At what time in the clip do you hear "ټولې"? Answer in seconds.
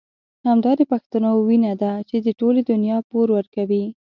2.39-2.61